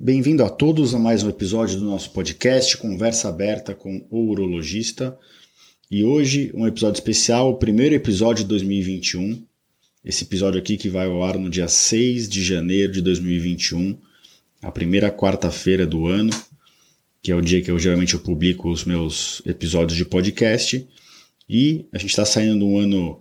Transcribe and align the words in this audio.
Bem-vindo 0.00 0.44
a 0.44 0.48
todos 0.48 0.94
a 0.94 0.98
mais 0.98 1.24
um 1.24 1.28
episódio 1.28 1.76
do 1.76 1.84
nosso 1.84 2.12
podcast 2.12 2.76
Conversa 2.76 3.28
Aberta 3.28 3.74
com 3.74 4.06
o 4.08 4.30
Urologista. 4.30 5.18
E 5.90 6.04
hoje 6.04 6.52
um 6.54 6.64
episódio 6.68 7.00
especial, 7.00 7.50
o 7.50 7.56
primeiro 7.56 7.96
episódio 7.96 8.44
de 8.44 8.48
2021. 8.48 9.44
Esse 10.04 10.22
episódio 10.22 10.60
aqui 10.60 10.76
que 10.76 10.88
vai 10.88 11.08
ao 11.08 11.24
ar 11.24 11.36
no 11.36 11.50
dia 11.50 11.66
6 11.66 12.28
de 12.28 12.44
janeiro 12.44 12.92
de 12.92 13.02
2021, 13.02 13.98
a 14.62 14.70
primeira 14.70 15.10
quarta-feira 15.10 15.84
do 15.84 16.06
ano, 16.06 16.30
que 17.20 17.32
é 17.32 17.34
o 17.34 17.42
dia 17.42 17.60
que 17.60 17.68
eu 17.68 17.76
geralmente 17.76 18.14
eu 18.14 18.20
publico 18.20 18.70
os 18.70 18.84
meus 18.84 19.42
episódios 19.44 19.98
de 19.98 20.04
podcast. 20.04 20.86
E 21.48 21.86
a 21.92 21.98
gente 21.98 22.10
está 22.10 22.24
saindo 22.24 22.60
do 22.60 22.78
ano 22.78 23.20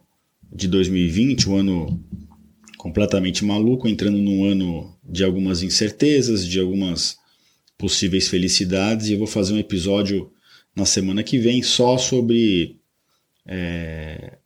de 0.54 0.68
2020, 0.68 1.50
um 1.50 1.58
ano 1.58 2.04
completamente 2.78 3.44
maluco, 3.44 3.88
entrando 3.88 4.20
num 4.20 4.46
ano 4.46 4.96
de 5.08 5.24
algumas 5.24 5.64
incertezas, 5.64 6.46
de 6.46 6.60
algumas 6.60 7.18
possíveis 7.78 8.28
felicidades, 8.28 9.08
e 9.08 9.14
eu 9.14 9.20
vou 9.20 9.28
fazer 9.28 9.54
um 9.54 9.60
episódio 9.60 10.32
na 10.76 10.86
semana 10.86 11.24
que 11.24 11.38
vem 11.38 11.64
só 11.64 11.98
sobre 11.98 12.78
é, 13.46 14.38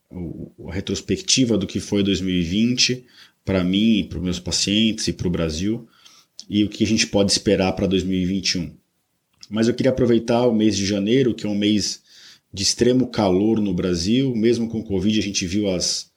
a 0.67 0.73
retrospectiva 0.73 1.57
do 1.57 1.65
que 1.65 1.79
foi 1.79 2.03
2020 2.03 3.05
para 3.43 3.63
mim, 3.63 4.05
para 4.07 4.17
os 4.17 4.23
meus 4.23 4.39
pacientes 4.39 5.07
e 5.07 5.13
para 5.13 5.27
o 5.27 5.31
Brasil, 5.31 5.87
e 6.49 6.63
o 6.63 6.70
que 6.70 6.84
a 6.84 6.87
gente 6.87 7.07
pode 7.07 7.31
esperar 7.31 7.73
para 7.73 7.87
2021. 7.87 8.71
Mas 9.49 9.67
eu 9.67 9.73
queria 9.73 9.91
aproveitar 9.91 10.45
o 10.45 10.53
mês 10.53 10.77
de 10.77 10.85
janeiro, 10.85 11.34
que 11.34 11.45
é 11.45 11.49
um 11.49 11.57
mês 11.57 12.01
de 12.53 12.63
extremo 12.63 13.07
calor 13.07 13.59
no 13.59 13.73
Brasil, 13.73 14.35
mesmo 14.35 14.70
com 14.70 14.84
Covid 14.84 15.17
a 15.17 15.23
gente 15.23 15.45
viu 15.45 15.70
as 15.70 16.12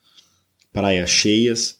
praias 0.73 1.09
cheias, 1.09 1.79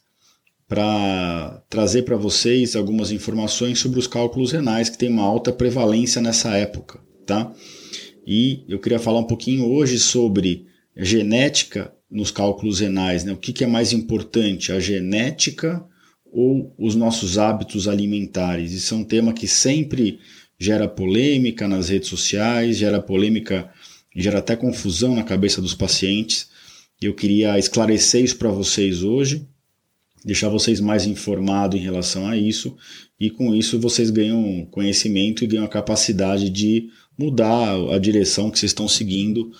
para 0.67 1.63
trazer 1.69 2.03
para 2.03 2.17
vocês 2.17 2.75
algumas 2.75 3.11
informações 3.11 3.79
sobre 3.79 3.99
os 3.99 4.07
cálculos 4.07 4.51
renais 4.51 4.89
que 4.89 4.97
tem 4.97 5.09
uma 5.09 5.23
alta 5.23 5.53
prevalência 5.53 6.21
nessa 6.21 6.57
época, 6.57 6.99
tá? 7.25 7.53
E 8.25 8.63
eu 8.67 8.79
queria 8.79 8.97
falar 8.97 9.19
um 9.19 9.27
pouquinho 9.27 9.67
hoje 9.67 9.99
sobre 9.99 10.65
genética 10.97 11.93
nos 12.09 12.31
cálculos 12.31 12.79
renais, 12.79 13.23
né? 13.23 13.31
O 13.31 13.37
que, 13.37 13.53
que 13.53 13.63
é 13.63 13.67
mais 13.67 13.93
importante, 13.93 14.71
a 14.71 14.79
genética 14.79 15.85
ou 16.31 16.73
os 16.79 16.95
nossos 16.95 17.37
hábitos 17.37 17.87
alimentares? 17.87 18.71
Isso 18.71 18.95
é 18.95 18.97
um 18.97 19.03
tema 19.03 19.33
que 19.33 19.47
sempre 19.47 20.19
gera 20.59 20.87
polêmica 20.87 21.67
nas 21.67 21.89
redes 21.89 22.09
sociais, 22.09 22.77
gera 22.77 22.99
polêmica, 22.99 23.69
gera 24.15 24.39
até 24.39 24.55
confusão 24.55 25.15
na 25.15 25.23
cabeça 25.23 25.61
dos 25.61 25.75
pacientes. 25.75 26.49
Eu 26.99 27.13
queria 27.13 27.59
esclarecer 27.59 28.23
isso 28.23 28.37
para 28.37 28.49
vocês 28.49 29.03
hoje 29.03 29.47
deixar 30.25 30.49
vocês 30.49 30.81
mais 30.81 31.05
informados 31.05 31.79
em 31.79 31.83
relação 31.83 32.27
a 32.27 32.35
isso 32.35 32.75
e 33.19 33.29
com 33.29 33.53
isso 33.53 33.79
vocês 33.79 34.09
ganham 34.09 34.65
conhecimento 34.71 35.43
e 35.43 35.47
ganham 35.47 35.65
a 35.65 35.69
capacidade 35.69 36.49
de 36.49 36.89
mudar 37.17 37.75
a 37.93 37.99
direção 37.99 38.49
que 38.49 38.57
vocês 38.57 38.71
estão 38.71 38.87
seguindo 38.87 39.51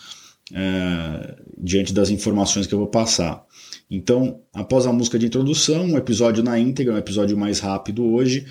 é, 0.52 1.36
diante 1.58 1.93
das 1.93 2.09
informações 2.09 2.66
que 2.66 2.73
eu 2.73 2.80
vou 2.80 2.88
passar. 2.88 3.45
Então, 3.89 4.41
após 4.52 4.88
a 4.88 4.91
música 4.91 5.19
de 5.19 5.27
introdução, 5.27 5.86
um 5.86 5.97
episódio 5.97 6.43
na 6.43 6.59
íntegra, 6.59 6.95
um 6.95 6.97
episódio 6.97 7.38
mais 7.38 7.59
rápido 7.59 8.03
hoje, 8.03 8.45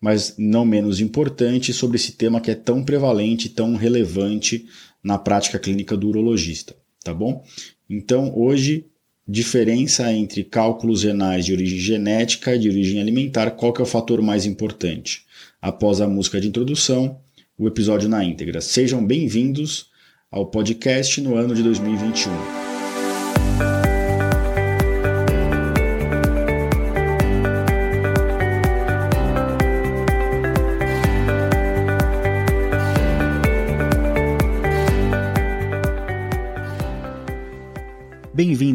mas 0.00 0.34
não 0.36 0.66
menos 0.66 1.00
importante, 1.00 1.72
sobre 1.72 1.96
esse 1.96 2.12
tema 2.12 2.40
que 2.40 2.50
é 2.50 2.54
tão 2.54 2.84
prevalente, 2.84 3.48
tão 3.48 3.74
relevante 3.74 4.66
na 5.02 5.16
prática 5.16 5.58
clínica 5.58 5.96
do 5.96 6.08
urologista, 6.08 6.76
tá 7.02 7.14
bom? 7.14 7.42
Então, 7.88 8.32
hoje 8.36 8.86
diferença 9.26 10.12
entre 10.12 10.44
cálculos 10.44 11.02
renais 11.02 11.46
de 11.46 11.52
origem 11.52 11.78
genética 11.78 12.54
e 12.54 12.58
de 12.58 12.68
origem 12.68 13.00
alimentar, 13.00 13.50
qual 13.52 13.72
que 13.72 13.80
é 13.80 13.84
o 13.84 13.86
fator 13.86 14.20
mais 14.20 14.44
importante? 14.44 15.24
Após 15.60 16.00
a 16.00 16.06
música 16.06 16.40
de 16.40 16.48
introdução, 16.48 17.18
o 17.58 17.66
episódio 17.66 18.08
na 18.08 18.22
íntegra. 18.22 18.60
Sejam 18.60 19.04
bem-vindos 19.04 19.90
ao 20.30 20.46
podcast 20.46 21.20
no 21.20 21.36
ano 21.36 21.54
de 21.54 21.62
2021. 21.62 22.63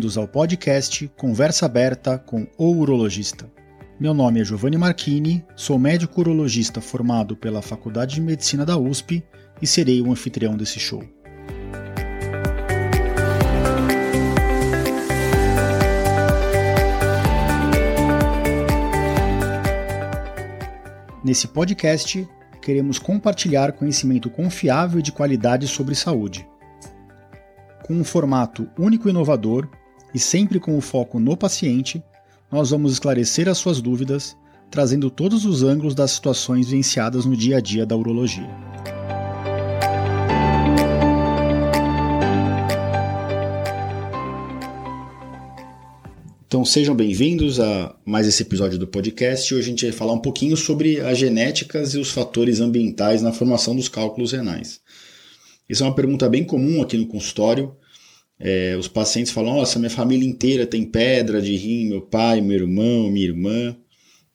Bem-vindos 0.09 0.17
ao 0.17 0.27
podcast 0.27 1.07
Conversa 1.15 1.67
Aberta 1.67 2.17
com 2.17 2.47
o 2.57 2.71
Urologista. 2.71 3.47
Meu 3.99 4.11
nome 4.11 4.41
é 4.41 4.43
Giovanni 4.43 4.75
Marchini, 4.75 5.45
sou 5.55 5.77
médico 5.77 6.19
urologista 6.19 6.81
formado 6.81 7.37
pela 7.37 7.61
Faculdade 7.61 8.15
de 8.15 8.21
Medicina 8.21 8.65
da 8.65 8.75
USP 8.75 9.23
e 9.61 9.67
serei 9.67 10.01
o 10.01 10.11
anfitrião 10.11 10.57
desse 10.57 10.79
show. 10.79 11.03
Nesse 21.23 21.47
podcast, 21.49 22.27
queremos 22.59 22.97
compartilhar 22.97 23.73
conhecimento 23.73 24.27
confiável 24.27 25.01
e 25.01 25.03
de 25.03 25.11
qualidade 25.11 25.67
sobre 25.67 25.93
saúde 25.93 26.49
com 27.89 27.95
um 27.95 28.03
formato 28.03 28.69
único 28.77 29.07
e 29.07 29.09
inovador 29.09 29.67
e 30.13 30.19
sempre 30.19 30.59
com 30.59 30.77
o 30.77 30.81
foco 30.81 31.19
no 31.19 31.37
paciente, 31.37 32.03
nós 32.51 32.71
vamos 32.71 32.93
esclarecer 32.93 33.47
as 33.47 33.57
suas 33.57 33.81
dúvidas, 33.81 34.35
trazendo 34.71 35.09
todos 35.09 35.45
os 35.45 35.63
ângulos 35.63 35.93
das 35.93 36.11
situações 36.11 36.67
vivenciadas 36.67 37.25
no 37.25 37.35
dia 37.35 37.57
a 37.57 37.61
dia 37.61 37.85
da 37.85 37.95
urologia. 37.95 38.49
Então 46.47 46.65
sejam 46.65 46.95
bem-vindos 46.95 47.59
a 47.59 47.95
mais 48.03 48.27
esse 48.27 48.41
episódio 48.41 48.79
do 48.79 48.87
podcast. 48.87 49.53
Hoje 49.53 49.67
a 49.67 49.69
gente 49.69 49.85
vai 49.85 49.91
falar 49.91 50.13
um 50.13 50.19
pouquinho 50.19 50.57
sobre 50.57 50.99
as 50.99 51.15
genéticas 51.15 51.93
e 51.93 51.99
os 51.99 52.09
fatores 52.09 52.59
ambientais 52.59 53.21
na 53.21 53.31
formação 53.31 53.75
dos 53.75 53.87
cálculos 53.87 54.31
renais. 54.31 54.81
Isso 55.69 55.83
é 55.83 55.85
uma 55.85 55.93
pergunta 55.93 56.27
bem 56.27 56.43
comum 56.43 56.81
aqui 56.81 56.97
no 56.97 57.05
consultório. 57.05 57.75
É, 58.39 58.75
os 58.77 58.87
pacientes 58.87 59.31
falam: 59.31 59.57
Nossa, 59.57 59.77
minha 59.77 59.89
família 59.89 60.27
inteira 60.27 60.65
tem 60.65 60.85
pedra 60.85 61.41
de 61.41 61.55
rim, 61.55 61.89
meu 61.89 62.01
pai, 62.01 62.39
meu 62.39 62.57
irmão, 62.57 63.09
minha 63.11 63.25
irmã. 63.25 63.75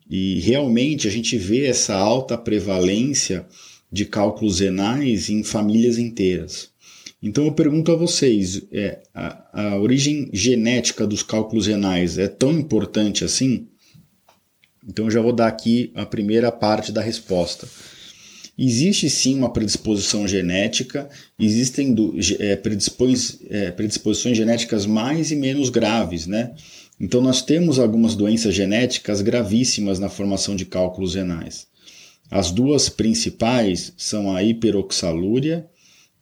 E 0.09 0.38
realmente 0.41 1.09
a 1.09 1.10
gente 1.10 1.38
vê 1.38 1.66
essa 1.66 1.94
alta 1.94 2.37
prevalência 2.37 3.47
de 3.91 4.04
cálculos 4.04 4.60
renais 4.60 5.31
em 5.31 5.43
famílias 5.43 5.97
inteiras. 5.97 6.69
Então 7.22 7.47
eu 7.47 7.53
pergunto 7.53 7.91
a 7.91 7.97
vocês: 7.97 8.62
é, 8.70 9.00
a, 9.14 9.69
a 9.69 9.78
origem 9.78 10.28
genética 10.32 11.06
dos 11.06 11.22
cálculos 11.22 11.66
renais 11.66 12.19
é 12.19 12.28
tão 12.28 12.53
importante 12.53 13.25
assim? 13.25 13.69
Então 14.87 15.06
eu 15.06 15.10
já 15.10 15.22
vou 15.22 15.32
dar 15.32 15.47
aqui 15.47 15.91
a 15.94 16.04
primeira 16.04 16.53
parte 16.53 16.93
da 16.93 17.00
resposta. 17.00 17.66
Existe 18.56 19.10
sim 19.10 19.37
uma 19.37 19.53
predisposição 19.53 20.28
genética, 20.28 21.09
existem 21.38 21.92
do, 21.92 22.15
é, 22.38 22.54
predispões, 22.54 23.38
é, 23.50 23.72
predisposições 23.72 24.37
genéticas 24.37 24.87
mais 24.87 25.32
e 25.32 25.37
menos 25.37 25.70
graves, 25.70 26.26
né? 26.26 26.54
Então 27.00 27.20
nós 27.20 27.43
temos 27.43 27.81
algumas 27.81 28.14
doenças 28.14 28.54
genéticas 28.54 29.20
gravíssimas 29.20 29.98
na 29.98 30.09
formação 30.09 30.54
de 30.54 30.64
cálculos 30.64 31.16
renais. 31.16 31.66
As 32.31 32.53
duas 32.53 32.88
principais 32.88 33.93
são 33.97 34.34
a 34.34 34.43
hiperoxalúria 34.43 35.66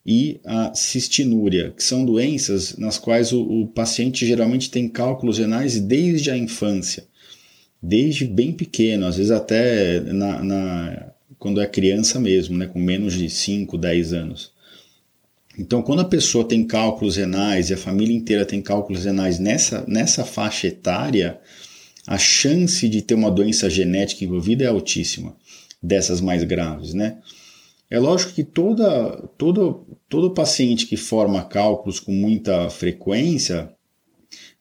e 0.04 0.41
a 0.44 0.75
cistinúria, 0.75 1.71
que 1.76 1.82
são 1.82 2.04
doenças 2.04 2.76
nas 2.76 2.98
quais 2.98 3.32
o, 3.32 3.42
o 3.42 3.66
paciente 3.69 4.26
geralmente 4.26 4.71
tem 4.71 4.88
cálculos 4.88 5.38
renais 5.38 5.78
desde 5.78 6.31
a 6.31 6.37
infância, 6.37 7.04
desde 7.81 8.25
bem 8.25 8.53
pequeno, 8.53 9.06
às 9.06 9.16
vezes 9.16 9.31
até 9.31 10.00
na, 10.00 10.42
na 10.42 11.12
quando 11.42 11.60
é 11.60 11.66
criança 11.66 12.21
mesmo, 12.21 12.56
né, 12.56 12.68
com 12.68 12.78
menos 12.78 13.15
de 13.15 13.28
5, 13.28 13.77
10 13.77 14.12
anos. 14.12 14.53
Então, 15.59 15.83
quando 15.83 15.98
a 15.98 16.04
pessoa 16.04 16.47
tem 16.47 16.65
cálculos 16.65 17.16
renais 17.16 17.68
e 17.68 17.74
a 17.74 17.77
família 17.77 18.16
inteira 18.16 18.47
tem 18.47 18.62
cálculos 18.62 19.04
renais 19.04 19.41
nessa, 19.41 19.84
nessa 19.89 20.24
faixa 20.24 20.68
etária, 20.68 21.41
a 22.06 22.16
chance 22.16 22.89
de 22.89 23.03
ter 23.03 23.15
uma 23.15 23.28
doença 23.28 23.68
genética 23.68 24.24
envolvida 24.24 24.62
é 24.62 24.68
altíssima, 24.68 25.36
dessas 25.83 26.21
mais 26.21 26.44
graves, 26.44 26.94
né? 26.94 27.18
É 27.91 27.98
lógico 27.98 28.34
que 28.34 28.45
toda, 28.45 29.28
todo, 29.36 29.84
todo 30.09 30.33
paciente 30.33 30.86
que 30.86 30.97
forma 30.97 31.42
cálculos 31.42 31.98
com 31.98 32.12
muita 32.12 32.71
frequência, 32.71 33.68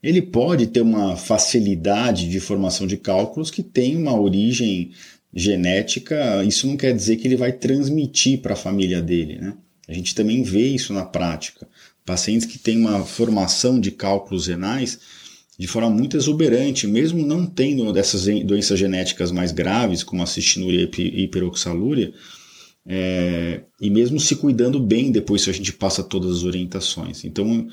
ele 0.01 0.21
pode 0.21 0.65
ter 0.65 0.81
uma 0.81 1.15
facilidade 1.15 2.27
de 2.27 2.39
formação 2.39 2.87
de 2.87 2.97
cálculos 2.97 3.51
que 3.51 3.61
tem 3.61 3.95
uma 3.95 4.19
origem 4.19 4.91
genética, 5.33 6.43
isso 6.43 6.67
não 6.67 6.75
quer 6.75 6.93
dizer 6.93 7.15
que 7.17 7.27
ele 7.27 7.37
vai 7.37 7.51
transmitir 7.51 8.41
para 8.41 8.53
a 8.53 8.57
família 8.57 9.01
dele. 9.01 9.37
Né? 9.39 9.53
A 9.87 9.93
gente 9.93 10.13
também 10.13 10.43
vê 10.43 10.67
isso 10.67 10.93
na 10.93 11.05
prática. 11.05 11.67
Pacientes 12.05 12.45
que 12.45 12.59
têm 12.59 12.77
uma 12.77 13.05
formação 13.05 13.79
de 13.79 13.91
cálculos 13.91 14.47
renais, 14.47 14.99
de 15.57 15.67
forma 15.67 15.89
muito 15.89 16.17
exuberante, 16.17 16.87
mesmo 16.87 17.25
não 17.25 17.45
tendo 17.45 17.93
dessas 17.93 18.25
doenças 18.43 18.79
genéticas 18.79 19.31
mais 19.31 19.51
graves, 19.51 20.03
como 20.03 20.23
a 20.23 20.25
cistinúria 20.25 20.89
e 20.97 21.23
hiperoxalúria, 21.23 22.13
é, 22.85 23.61
e 23.79 23.89
mesmo 23.89 24.19
se 24.19 24.35
cuidando 24.35 24.79
bem 24.79 25.11
depois 25.11 25.43
que 25.43 25.49
a 25.51 25.53
gente 25.53 25.71
passa 25.73 26.03
todas 26.03 26.37
as 26.37 26.43
orientações. 26.43 27.23
Então, 27.23 27.67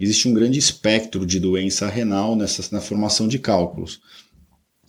existe 0.00 0.28
um 0.28 0.34
grande 0.34 0.58
espectro 0.58 1.24
de 1.24 1.38
doença 1.38 1.88
renal 1.88 2.34
nessa, 2.34 2.64
na 2.72 2.80
formação 2.80 3.28
de 3.28 3.38
cálculos. 3.38 4.00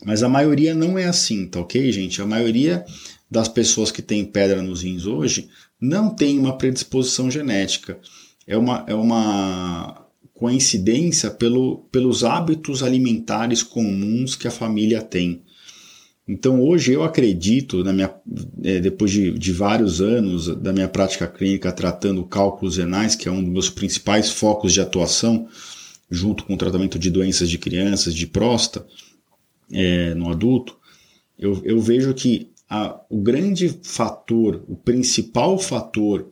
Mas 0.03 0.23
a 0.23 0.29
maioria 0.29 0.73
não 0.73 0.97
é 0.97 1.05
assim, 1.05 1.47
tá 1.47 1.59
ok, 1.59 1.91
gente? 1.91 2.21
A 2.21 2.25
maioria 2.25 2.85
das 3.29 3.47
pessoas 3.47 3.91
que 3.91 4.01
têm 4.01 4.25
pedra 4.25 4.61
nos 4.61 4.81
rins 4.81 5.05
hoje 5.05 5.49
não 5.79 6.09
tem 6.09 6.39
uma 6.39 6.57
predisposição 6.57 7.29
genética. 7.29 7.99
É 8.47 8.57
uma, 8.57 8.85
é 8.87 8.95
uma 8.95 10.05
coincidência 10.33 11.29
pelo, 11.29 11.79
pelos 11.91 12.23
hábitos 12.23 12.81
alimentares 12.81 13.61
comuns 13.61 14.35
que 14.35 14.47
a 14.47 14.51
família 14.51 15.01
tem. 15.01 15.43
Então 16.27 16.61
hoje 16.61 16.93
eu 16.93 17.03
acredito, 17.03 17.83
na 17.83 17.91
minha, 17.91 18.13
é, 18.63 18.79
depois 18.79 19.11
de, 19.11 19.31
de, 19.31 19.51
vários 19.51 19.99
anos 19.99 20.47
da 20.57 20.71
minha 20.71 20.87
prática 20.87 21.27
clínica 21.27 21.71
tratando 21.71 22.23
cálculos 22.23 22.77
renais, 22.77 23.15
que 23.15 23.27
é 23.27 23.31
um 23.31 23.43
dos 23.43 23.51
meus 23.51 23.69
principais 23.69 24.29
focos 24.29 24.71
de 24.71 24.79
atuação, 24.79 25.47
junto 26.09 26.43
com 26.45 26.53
o 26.53 26.57
tratamento 26.57 26.99
de 26.99 27.09
doenças 27.09 27.49
de 27.49 27.57
crianças, 27.57 28.13
de 28.13 28.27
próstata, 28.27 28.85
é, 29.71 30.13
no 30.13 30.29
adulto, 30.29 30.77
eu, 31.37 31.61
eu 31.63 31.79
vejo 31.79 32.13
que 32.13 32.51
a, 32.69 32.99
o 33.09 33.17
grande 33.17 33.79
fator, 33.83 34.63
o 34.67 34.75
principal 34.75 35.57
fator 35.57 36.29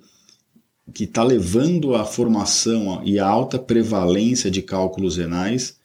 que 0.93 1.03
está 1.03 1.23
levando 1.23 1.95
à 1.95 2.05
formação 2.05 3.01
e 3.03 3.19
à 3.19 3.27
alta 3.27 3.57
prevalência 3.59 4.49
de 4.49 4.61
cálculos 4.61 5.17
renais 5.17 5.77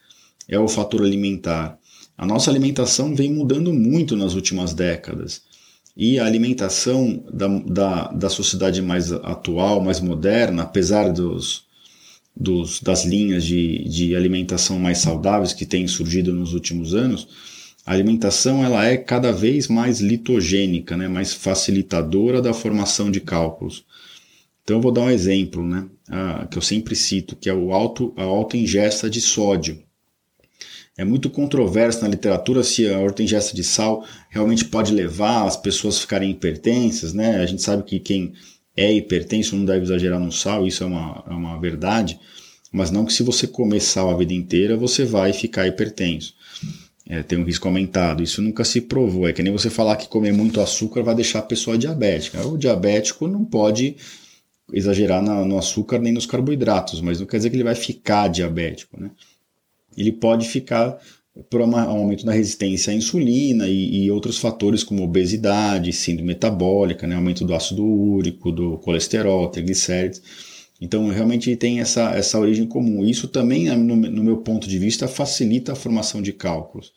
é 0.47 0.59
o 0.59 0.67
fator 0.67 1.01
alimentar. 1.01 1.77
A 2.17 2.25
nossa 2.25 2.51
alimentação 2.51 3.15
vem 3.15 3.33
mudando 3.33 3.73
muito 3.73 4.15
nas 4.15 4.33
últimas 4.33 4.73
décadas. 4.73 5.41
E 5.95 6.19
a 6.19 6.25
alimentação 6.25 7.23
da, 7.31 7.47
da, 7.47 8.07
da 8.11 8.29
sociedade 8.29 8.81
mais 8.81 9.11
atual, 9.11 9.81
mais 9.81 9.99
moderna, 9.99 10.63
apesar 10.63 11.11
dos, 11.11 11.65
dos, 12.35 12.79
das 12.81 13.05
linhas 13.05 13.43
de, 13.43 13.83
de 13.87 14.15
alimentação 14.15 14.79
mais 14.79 14.99
saudáveis 14.99 15.53
que 15.53 15.65
têm 15.65 15.87
surgido 15.87 16.33
nos 16.33 16.53
últimos 16.53 16.93
anos, 16.93 17.27
a 17.85 17.91
alimentação 17.91 18.63
ela 18.63 18.85
é 18.85 18.97
cada 18.97 19.31
vez 19.31 19.67
mais 19.67 19.99
litogênica, 19.99 20.95
né, 20.95 21.07
mais 21.07 21.33
facilitadora 21.33 22.41
da 22.41 22.53
formação 22.53 23.11
de 23.11 23.19
cálculos. 23.19 23.85
Então 24.63 24.77
eu 24.77 24.81
vou 24.81 24.91
dar 24.91 25.01
um 25.01 25.09
exemplo, 25.09 25.65
né, 25.65 25.85
que 26.49 26.57
eu 26.57 26.61
sempre 26.61 26.95
cito, 26.95 27.35
que 27.35 27.49
é 27.49 27.53
o 27.53 27.73
alto, 27.73 28.13
a 28.15 28.23
alta 28.23 28.55
ingesta 28.55 29.09
de 29.09 29.19
sódio. 29.19 29.83
É 30.95 31.03
muito 31.03 31.29
controverso 31.29 32.01
na 32.03 32.07
literatura 32.07 32.63
se 32.63 32.87
a 32.87 32.97
alta 32.97 33.23
ingesta 33.23 33.55
de 33.55 33.63
sal 33.63 34.05
realmente 34.29 34.65
pode 34.65 34.93
levar 34.93 35.45
as 35.45 35.57
pessoas 35.57 35.97
a 35.97 36.01
ficarem 36.01 36.29
hipertensas, 36.29 37.13
né? 37.13 37.37
A 37.37 37.45
gente 37.47 37.63
sabe 37.63 37.83
que 37.83 37.99
quem 37.99 38.33
é 38.75 38.91
hipertenso 38.91 39.55
não 39.55 39.65
deve 39.65 39.83
exagerar 39.83 40.19
no 40.19 40.31
sal, 40.31 40.65
isso 40.65 40.83
é 40.83 40.87
uma, 40.87 41.23
é 41.27 41.33
uma 41.33 41.59
verdade, 41.59 42.19
mas 42.71 42.89
não 42.89 43.05
que 43.05 43.13
se 43.13 43.23
você 43.23 43.45
comer 43.45 43.79
sal 43.79 44.09
a 44.09 44.17
vida 44.17 44.33
inteira 44.33 44.75
você 44.75 45.05
vai 45.05 45.31
ficar 45.31 45.67
hipertenso. 45.67 46.33
É, 47.07 47.21
tem 47.21 47.37
um 47.37 47.43
risco 47.43 47.67
aumentado. 47.67 48.23
Isso 48.23 48.41
nunca 48.41 48.63
se 48.63 48.79
provou. 48.79 49.27
É 49.27 49.33
que 49.33 49.43
nem 49.43 49.51
você 49.51 49.69
falar 49.69 49.97
que 49.97 50.07
comer 50.07 50.31
muito 50.31 50.61
açúcar 50.61 51.03
vai 51.03 51.13
deixar 51.13 51.39
a 51.39 51.43
pessoa 51.43 51.77
diabética. 51.77 52.45
O 52.47 52.57
diabético 52.57 53.27
não 53.27 53.43
pode 53.43 53.97
exagerar 54.71 55.21
no 55.21 55.57
açúcar 55.57 55.99
nem 55.99 56.13
nos 56.13 56.25
carboidratos, 56.25 57.01
mas 57.01 57.19
não 57.19 57.27
quer 57.27 57.37
dizer 57.37 57.49
que 57.49 57.55
ele 57.57 57.63
vai 57.63 57.75
ficar 57.75 58.29
diabético. 58.29 58.99
Né? 58.99 59.11
Ele 59.97 60.11
pode 60.11 60.47
ficar 60.47 60.97
por 61.49 61.61
um 61.61 61.75
aumento 61.75 62.25
da 62.25 62.31
resistência 62.31 62.93
à 62.93 62.95
insulina 62.95 63.67
e, 63.67 64.03
e, 64.03 64.11
outros 64.11 64.37
fatores 64.37 64.83
como 64.83 65.03
obesidade, 65.03 65.91
síndrome 65.91 66.27
metabólica, 66.27 67.07
né? 67.07 67.15
aumento 67.15 67.43
do 67.43 67.55
ácido 67.55 67.83
úrico, 67.83 68.51
do 68.51 68.77
colesterol, 68.77 69.47
triglicérides. 69.49 70.21
Então, 70.79 71.07
realmente 71.09 71.55
tem 71.55 71.79
essa, 71.79 72.11
essa 72.11 72.39
origem 72.39 72.67
comum. 72.67 73.03
Isso 73.03 73.27
também, 73.27 73.65
no, 73.75 73.95
no 73.95 74.23
meu 74.23 74.37
ponto 74.37 74.67
de 74.67 74.77
vista, 74.77 75.07
facilita 75.07 75.71
a 75.71 75.75
formação 75.75 76.21
de 76.21 76.33
cálculos. 76.33 76.91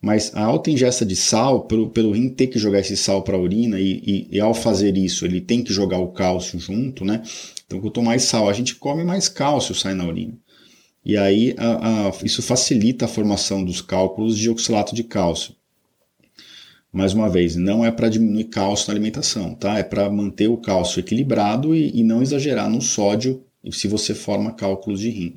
Mas 0.00 0.34
a 0.34 0.42
alta 0.42 0.70
ingesta 0.70 1.06
de 1.06 1.14
sal, 1.14 1.64
pelo, 1.66 1.90
pelo 1.90 2.10
rim 2.10 2.28
ter 2.28 2.48
que 2.48 2.58
jogar 2.58 2.80
esse 2.80 2.96
sal 2.96 3.22
para 3.22 3.36
a 3.36 3.40
urina, 3.40 3.78
e, 3.78 4.02
e, 4.04 4.36
e, 4.36 4.40
ao 4.40 4.52
fazer 4.52 4.96
isso, 4.96 5.24
ele 5.24 5.40
tem 5.40 5.62
que 5.62 5.72
jogar 5.72 5.98
o 5.98 6.08
cálcio 6.08 6.58
junto, 6.58 7.04
né? 7.04 7.22
Então, 7.64 7.80
quanto 7.80 8.02
mais 8.02 8.22
sal 8.24 8.48
a 8.48 8.52
gente 8.52 8.74
come, 8.74 9.04
mais 9.04 9.28
cálcio 9.28 9.74
sai 9.74 9.94
na 9.94 10.04
urina. 10.04 10.36
E 11.04 11.16
aí, 11.16 11.54
a, 11.58 12.08
a, 12.08 12.12
isso 12.24 12.42
facilita 12.42 13.04
a 13.04 13.08
formação 13.08 13.64
dos 13.64 13.80
cálculos 13.80 14.38
de 14.38 14.48
oxalato 14.48 14.94
de 14.94 15.02
cálcio 15.04 15.54
mais 16.92 17.14
uma 17.14 17.28
vez, 17.28 17.56
não 17.56 17.84
é 17.84 17.90
para 17.90 18.10
diminuir 18.10 18.44
cálcio 18.44 18.88
na 18.88 18.94
alimentação, 18.94 19.54
tá? 19.54 19.78
É 19.78 19.82
para 19.82 20.10
manter 20.10 20.48
o 20.48 20.58
cálcio 20.58 21.00
equilibrado 21.00 21.74
e, 21.74 21.90
e, 21.98 22.04
não 22.04 22.20
exagerar 22.20 22.68
no 22.68 22.82
sódio 22.82 23.42
se 23.70 23.88
você 23.88 24.14
forma 24.14 24.52
cálculos 24.52 25.00
de 25.00 25.08
rim. 25.08 25.34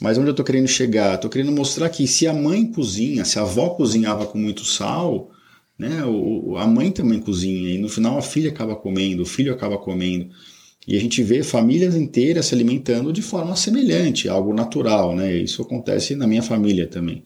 Mas 0.00 0.16
onde 0.16 0.28
eu 0.28 0.30
estou 0.30 0.46
querendo 0.46 0.68
chegar? 0.68 1.16
Estou 1.16 1.28
querendo 1.28 1.50
mostrar 1.50 1.88
que 1.88 2.06
se 2.06 2.28
a 2.28 2.32
mãe 2.32 2.64
cozinha, 2.64 3.24
se 3.24 3.40
a 3.40 3.42
avó 3.42 3.70
cozinhava 3.70 4.26
com 4.26 4.38
muito 4.38 4.64
sal, 4.64 5.32
né, 5.76 6.04
o, 6.04 6.56
a 6.56 6.66
mãe 6.66 6.92
também 6.92 7.18
cozinha 7.18 7.70
e 7.74 7.78
no 7.78 7.88
final 7.88 8.16
a 8.16 8.22
filha 8.22 8.50
acaba 8.50 8.76
comendo, 8.76 9.22
o 9.22 9.26
filho 9.26 9.52
acaba 9.52 9.76
comendo. 9.78 10.28
E 10.88 10.96
a 10.96 11.00
gente 11.00 11.22
vê 11.22 11.42
famílias 11.42 11.94
inteiras 11.94 12.46
se 12.46 12.54
alimentando 12.54 13.12
de 13.12 13.20
forma 13.20 13.54
semelhante, 13.54 14.26
algo 14.26 14.54
natural, 14.54 15.14
né? 15.14 15.36
Isso 15.36 15.60
acontece 15.60 16.16
na 16.16 16.26
minha 16.26 16.42
família 16.42 16.86
também. 16.86 17.22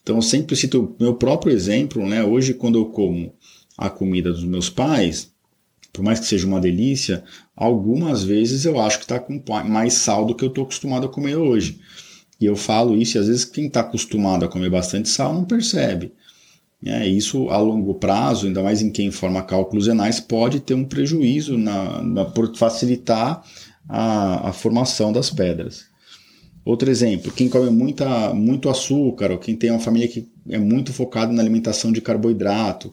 Então 0.00 0.14
eu 0.14 0.22
sempre 0.22 0.54
cito 0.54 0.94
meu 1.00 1.16
próprio 1.16 1.52
exemplo, 1.52 2.06
né? 2.06 2.22
Hoje 2.22 2.54
quando 2.54 2.78
eu 2.78 2.86
como 2.86 3.34
a 3.76 3.90
comida 3.90 4.30
dos 4.30 4.44
meus 4.44 4.70
pais, 4.70 5.32
por 5.92 6.04
mais 6.04 6.20
que 6.20 6.26
seja 6.26 6.46
uma 6.46 6.60
delícia, 6.60 7.24
algumas 7.56 8.22
vezes 8.22 8.64
eu 8.64 8.78
acho 8.80 8.98
que 8.98 9.04
está 9.04 9.18
com 9.18 9.42
mais 9.64 9.94
sal 9.94 10.24
do 10.24 10.32
que 10.32 10.44
eu 10.44 10.48
estou 10.48 10.62
acostumado 10.62 11.06
a 11.06 11.08
comer 11.08 11.34
hoje. 11.34 11.80
E 12.40 12.44
eu 12.44 12.54
falo 12.54 12.96
isso 12.96 13.18
e 13.18 13.20
às 13.20 13.26
vezes 13.26 13.44
quem 13.44 13.66
está 13.66 13.80
acostumado 13.80 14.44
a 14.44 14.48
comer 14.48 14.70
bastante 14.70 15.08
sal 15.08 15.34
não 15.34 15.44
percebe. 15.44 16.12
É, 16.86 17.08
isso 17.08 17.48
a 17.48 17.56
longo 17.56 17.94
prazo, 17.94 18.46
ainda 18.46 18.62
mais 18.62 18.82
em 18.82 18.90
quem 18.90 19.10
forma 19.10 19.42
cálculos 19.42 19.86
renais, 19.86 20.20
pode 20.20 20.60
ter 20.60 20.74
um 20.74 20.84
prejuízo 20.84 21.56
na, 21.56 22.02
na 22.02 22.24
por 22.26 22.54
facilitar 22.54 23.42
a, 23.88 24.50
a 24.50 24.52
formação 24.52 25.10
das 25.10 25.30
pedras. 25.30 25.86
Outro 26.64 26.90
exemplo, 26.90 27.32
quem 27.32 27.48
come 27.48 27.70
muita, 27.70 28.34
muito 28.34 28.68
açúcar, 28.68 29.30
ou 29.30 29.38
quem 29.38 29.56
tem 29.56 29.70
uma 29.70 29.80
família 29.80 30.08
que 30.08 30.28
é 30.48 30.58
muito 30.58 30.92
focada 30.92 31.32
na 31.32 31.40
alimentação 31.40 31.90
de 31.90 32.00
carboidrato, 32.00 32.92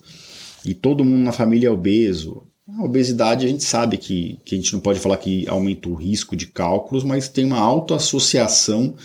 e 0.65 0.73
todo 0.73 1.05
mundo 1.05 1.23
na 1.23 1.31
família 1.31 1.67
é 1.67 1.71
obeso. 1.71 2.43
A 2.67 2.83
obesidade 2.83 3.45
a 3.45 3.49
gente 3.49 3.63
sabe 3.63 3.97
que, 3.97 4.39
que 4.45 4.55
a 4.55 4.57
gente 4.57 4.71
não 4.73 4.79
pode 4.79 4.99
falar 4.99 5.17
que 5.17 5.47
aumenta 5.49 5.89
o 5.89 5.95
risco 5.95 6.35
de 6.35 6.47
cálculos, 6.47 7.03
mas 7.03 7.27
tem 7.27 7.45
uma 7.45 7.59
alta 7.59 7.95
associação 7.95 8.95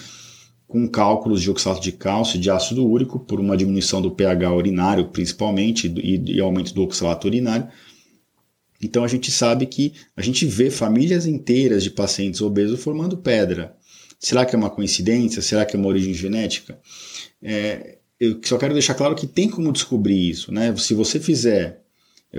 com 0.77 0.87
cálculos 0.87 1.41
de 1.41 1.51
oxalato 1.51 1.83
de 1.83 1.91
cálcio 1.91 2.37
e 2.37 2.41
de 2.41 2.51
ácido 2.51 2.87
úrico, 2.87 3.19
por 3.19 3.41
uma 3.41 3.57
diminuição 3.57 4.03
do 4.03 4.11
pH 4.11 4.53
urinário, 4.53 5.09
principalmente, 5.09 5.87
e, 5.87 6.37
e 6.37 6.39
aumento 6.39 6.75
do 6.75 6.83
oxalato 6.83 7.27
urinário. 7.27 7.67
Então 8.83 9.03
a 9.03 9.09
gente 9.09 9.31
sabe 9.31 9.65
que 9.65 9.95
a 10.15 10.21
gente 10.21 10.45
vê 10.45 10.69
famílias 10.69 11.27
inteiras 11.27 11.83
de 11.83 11.91
pacientes 11.91 12.43
obesos 12.43 12.83
formando 12.83 13.17
pedra. 13.17 13.75
Será 14.21 14.45
que 14.45 14.55
é 14.55 14.59
uma 14.59 14.69
coincidência? 14.69 15.41
Será 15.41 15.65
que 15.65 15.75
é 15.75 15.79
uma 15.79 15.89
origem 15.89 16.13
genética? 16.13 16.79
É, 17.43 17.97
eu 18.21 18.39
só 18.45 18.59
quero 18.59 18.75
deixar 18.75 18.95
claro 18.95 19.15
que 19.15 19.27
tem 19.27 19.49
como 19.49 19.73
descobrir 19.73 20.29
isso, 20.29 20.53
né? 20.53 20.77
Se 20.77 20.93
você 20.93 21.19
fizer 21.19 21.86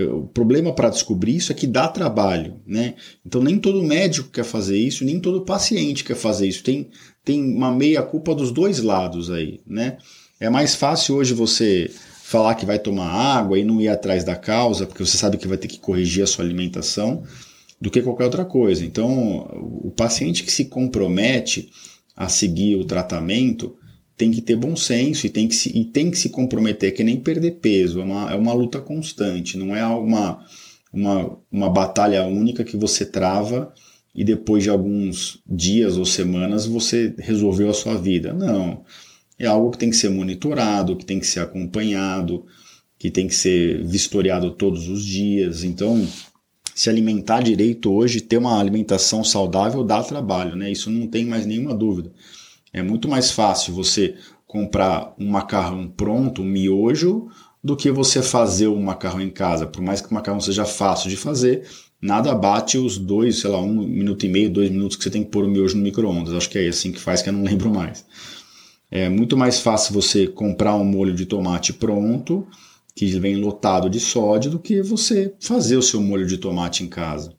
o 0.04 0.26
problema 0.26 0.72
para 0.72 0.90
descobrir 0.90 1.36
isso 1.36 1.52
é 1.52 1.54
que 1.54 1.66
dá 1.66 1.88
trabalho, 1.88 2.60
né? 2.66 2.94
Então 3.24 3.42
nem 3.42 3.58
todo 3.58 3.82
médico 3.82 4.30
quer 4.30 4.44
fazer 4.44 4.78
isso, 4.78 5.04
nem 5.04 5.18
todo 5.18 5.44
paciente 5.44 6.04
quer 6.04 6.16
fazer 6.16 6.46
isso. 6.46 6.62
Tem, 6.62 6.88
tem 7.24 7.42
uma 7.42 7.72
meia 7.72 8.02
culpa 8.02 8.34
dos 8.34 8.50
dois 8.50 8.80
lados 8.80 9.30
aí, 9.30 9.60
né? 9.66 9.98
É 10.40 10.48
mais 10.48 10.74
fácil 10.74 11.16
hoje 11.16 11.34
você 11.34 11.90
falar 12.22 12.54
que 12.54 12.66
vai 12.66 12.78
tomar 12.78 13.08
água 13.08 13.58
e 13.58 13.64
não 13.64 13.80
ir 13.80 13.88
atrás 13.88 14.22
da 14.22 14.36
causa, 14.36 14.86
porque 14.86 15.04
você 15.04 15.16
sabe 15.16 15.38
que 15.38 15.48
vai 15.48 15.56
ter 15.56 15.66
que 15.66 15.78
corrigir 15.78 16.22
a 16.22 16.26
sua 16.26 16.44
alimentação, 16.44 17.24
do 17.80 17.90
que 17.90 18.02
qualquer 18.02 18.24
outra 18.24 18.44
coisa. 18.44 18.84
Então, 18.84 19.48
o 19.82 19.90
paciente 19.90 20.42
que 20.42 20.52
se 20.52 20.66
compromete 20.66 21.70
a 22.16 22.28
seguir 22.28 22.76
o 22.76 22.84
tratamento 22.84 23.76
tem 24.18 24.32
que 24.32 24.42
ter 24.42 24.56
bom 24.56 24.74
senso 24.74 25.26
e 25.26 25.30
tem 25.30 25.46
que 25.46 25.54
se, 25.54 25.70
e 25.70 25.84
tem 25.84 26.10
que 26.10 26.18
se 26.18 26.28
comprometer, 26.28 26.92
que 26.92 27.04
nem 27.04 27.20
perder 27.20 27.52
peso, 27.52 28.00
é 28.00 28.04
uma, 28.04 28.32
é 28.32 28.34
uma 28.34 28.52
luta 28.52 28.80
constante, 28.80 29.56
não 29.56 29.74
é 29.74 29.86
uma, 29.86 30.44
uma, 30.92 31.38
uma 31.50 31.70
batalha 31.70 32.24
única 32.24 32.64
que 32.64 32.76
você 32.76 33.06
trava 33.06 33.72
e 34.12 34.24
depois 34.24 34.64
de 34.64 34.70
alguns 34.70 35.40
dias 35.46 35.96
ou 35.96 36.04
semanas 36.04 36.66
você 36.66 37.14
resolveu 37.16 37.70
a 37.70 37.74
sua 37.74 37.96
vida. 37.96 38.34
Não. 38.34 38.82
É 39.38 39.46
algo 39.46 39.70
que 39.70 39.78
tem 39.78 39.90
que 39.90 39.96
ser 39.96 40.08
monitorado, 40.08 40.96
que 40.96 41.06
tem 41.06 41.20
que 41.20 41.26
ser 41.26 41.38
acompanhado, 41.38 42.44
que 42.98 43.12
tem 43.12 43.28
que 43.28 43.34
ser 43.36 43.86
vistoriado 43.86 44.50
todos 44.50 44.88
os 44.88 45.04
dias. 45.04 45.62
Então, 45.62 46.04
se 46.74 46.90
alimentar 46.90 47.40
direito 47.40 47.92
hoje, 47.92 48.20
ter 48.20 48.38
uma 48.38 48.58
alimentação 48.58 49.22
saudável 49.22 49.84
dá 49.84 50.02
trabalho, 50.02 50.56
né? 50.56 50.72
Isso 50.72 50.90
não 50.90 51.06
tem 51.06 51.24
mais 51.24 51.46
nenhuma 51.46 51.72
dúvida. 51.72 52.10
É 52.72 52.82
muito 52.82 53.08
mais 53.08 53.30
fácil 53.30 53.74
você 53.74 54.14
comprar 54.46 55.14
um 55.18 55.28
macarrão 55.28 55.88
pronto, 55.88 56.42
um 56.42 56.46
miojo, 56.46 57.28
do 57.62 57.76
que 57.76 57.90
você 57.90 58.22
fazer 58.22 58.68
um 58.68 58.80
macarrão 58.80 59.20
em 59.20 59.30
casa. 59.30 59.66
Por 59.66 59.82
mais 59.82 60.00
que 60.00 60.10
o 60.10 60.14
macarrão 60.14 60.40
seja 60.40 60.64
fácil 60.64 61.10
de 61.10 61.16
fazer, 61.16 61.66
nada 62.00 62.34
bate 62.34 62.78
os 62.78 62.96
dois, 62.98 63.40
sei 63.40 63.50
lá, 63.50 63.60
um 63.60 63.86
minuto 63.86 64.24
e 64.24 64.28
meio, 64.28 64.50
dois 64.50 64.70
minutos 64.70 64.96
que 64.96 65.02
você 65.02 65.10
tem 65.10 65.24
que 65.24 65.30
pôr 65.30 65.44
o 65.44 65.48
miojo 65.48 65.76
no 65.76 65.82
micro-ondas. 65.82 66.34
Acho 66.34 66.48
que 66.48 66.58
é 66.58 66.68
assim 66.68 66.92
que 66.92 67.00
faz, 67.00 67.22
que 67.22 67.28
eu 67.28 67.32
não 67.32 67.42
lembro 67.44 67.70
mais. 67.70 68.04
É 68.90 69.08
muito 69.08 69.36
mais 69.36 69.60
fácil 69.60 69.92
você 69.92 70.26
comprar 70.26 70.74
um 70.76 70.84
molho 70.84 71.14
de 71.14 71.26
tomate 71.26 71.72
pronto, 71.74 72.46
que 72.94 73.06
vem 73.18 73.36
lotado 73.36 73.90
de 73.90 74.00
sódio, 74.00 74.50
do 74.50 74.58
que 74.58 74.82
você 74.82 75.34
fazer 75.38 75.76
o 75.76 75.82
seu 75.82 76.00
molho 76.00 76.26
de 76.26 76.38
tomate 76.38 76.82
em 76.82 76.88
casa. 76.88 77.34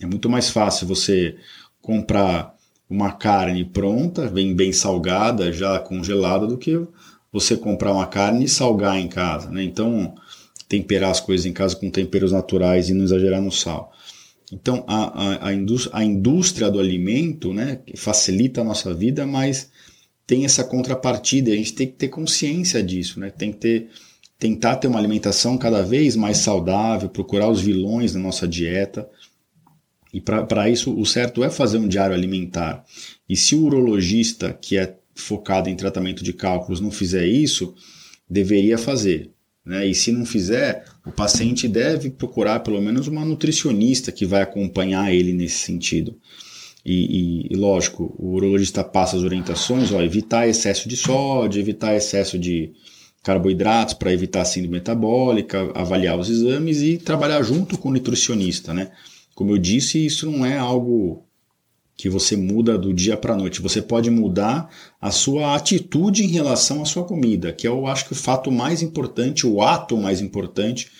É 0.00 0.06
muito 0.06 0.30
mais 0.30 0.48
fácil 0.48 0.86
você 0.86 1.36
comprar 1.82 2.54
uma 2.90 3.12
carne 3.12 3.64
pronta, 3.64 4.26
vem 4.26 4.52
bem 4.52 4.72
salgada, 4.72 5.52
já 5.52 5.78
congelada, 5.78 6.44
do 6.44 6.58
que 6.58 6.76
você 7.32 7.56
comprar 7.56 7.92
uma 7.92 8.06
carne 8.06 8.44
e 8.44 8.48
salgar 8.48 8.98
em 8.98 9.06
casa. 9.06 9.48
Né? 9.48 9.62
Então, 9.62 10.12
temperar 10.68 11.10
as 11.10 11.20
coisas 11.20 11.46
em 11.46 11.52
casa 11.52 11.76
com 11.76 11.88
temperos 11.88 12.32
naturais 12.32 12.90
e 12.90 12.94
não 12.94 13.04
exagerar 13.04 13.40
no 13.40 13.52
sal. 13.52 13.92
Então, 14.52 14.84
a, 14.88 15.04
a, 15.04 15.48
a, 15.48 15.54
indústria, 15.54 15.96
a 15.96 16.04
indústria 16.04 16.70
do 16.70 16.80
alimento 16.80 17.52
né, 17.52 17.80
facilita 17.94 18.60
a 18.60 18.64
nossa 18.64 18.92
vida, 18.92 19.24
mas 19.24 19.70
tem 20.26 20.44
essa 20.44 20.64
contrapartida 20.64 21.50
e 21.50 21.52
a 21.52 21.56
gente 21.56 21.74
tem 21.74 21.86
que 21.86 21.94
ter 21.94 22.08
consciência 22.08 22.82
disso, 22.82 23.20
né? 23.20 23.30
tem 23.30 23.52
que 23.52 23.58
ter, 23.58 23.88
tentar 24.38 24.76
ter 24.76 24.88
uma 24.88 24.98
alimentação 24.98 25.56
cada 25.56 25.82
vez 25.82 26.16
mais 26.16 26.38
saudável, 26.38 27.08
procurar 27.08 27.48
os 27.48 27.60
vilões 27.60 28.14
na 28.14 28.20
nossa 28.20 28.48
dieta. 28.48 29.08
E 30.12 30.20
para 30.20 30.68
isso, 30.68 30.98
o 30.98 31.06
certo 31.06 31.44
é 31.44 31.50
fazer 31.50 31.78
um 31.78 31.88
diário 31.88 32.14
alimentar. 32.14 32.84
E 33.28 33.36
se 33.36 33.54
o 33.54 33.64
urologista, 33.64 34.52
que 34.52 34.76
é 34.76 34.96
focado 35.14 35.68
em 35.68 35.76
tratamento 35.76 36.24
de 36.24 36.32
cálculos, 36.32 36.80
não 36.80 36.90
fizer 36.90 37.26
isso, 37.26 37.74
deveria 38.28 38.76
fazer. 38.76 39.30
Né? 39.64 39.86
E 39.86 39.94
se 39.94 40.10
não 40.10 40.24
fizer, 40.24 40.84
o 41.06 41.12
paciente 41.12 41.68
deve 41.68 42.10
procurar 42.10 42.60
pelo 42.60 42.80
menos 42.80 43.06
uma 43.06 43.24
nutricionista 43.24 44.10
que 44.10 44.26
vai 44.26 44.42
acompanhar 44.42 45.14
ele 45.14 45.32
nesse 45.32 45.58
sentido. 45.58 46.16
E, 46.84 46.94
e, 46.94 47.54
e 47.54 47.56
lógico, 47.56 48.14
o 48.18 48.34
urologista 48.34 48.82
passa 48.82 49.16
as 49.16 49.22
orientações, 49.22 49.92
ó, 49.92 50.00
evitar 50.00 50.48
excesso 50.48 50.88
de 50.88 50.96
sódio, 50.96 51.60
evitar 51.60 51.94
excesso 51.94 52.38
de 52.38 52.72
carboidratos 53.22 53.94
para 53.94 54.12
evitar 54.12 54.44
síndrome 54.46 54.78
metabólica, 54.78 55.70
avaliar 55.74 56.18
os 56.18 56.30
exames 56.30 56.80
e 56.80 56.96
trabalhar 56.96 57.42
junto 57.42 57.76
com 57.76 57.90
o 57.90 57.92
nutricionista, 57.92 58.72
né? 58.72 58.90
Como 59.40 59.52
eu 59.52 59.56
disse, 59.56 60.04
isso 60.04 60.30
não 60.30 60.44
é 60.44 60.58
algo 60.58 61.24
que 61.96 62.10
você 62.10 62.36
muda 62.36 62.76
do 62.76 62.92
dia 62.92 63.16
para 63.16 63.32
a 63.32 63.36
noite. 63.38 63.62
Você 63.62 63.80
pode 63.80 64.10
mudar 64.10 64.68
a 65.00 65.10
sua 65.10 65.56
atitude 65.56 66.22
em 66.22 66.26
relação 66.26 66.82
à 66.82 66.84
sua 66.84 67.04
comida, 67.04 67.50
que 67.50 67.66
é, 67.66 67.70
eu 67.70 67.86
acho 67.86 68.04
que 68.04 68.12
o 68.12 68.14
fato 68.14 68.52
mais 68.52 68.82
importante, 68.82 69.46
o 69.46 69.62
ato 69.62 69.96
mais 69.96 70.20
importante. 70.20 70.90